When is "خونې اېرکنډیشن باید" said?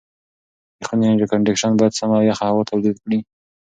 0.87-1.97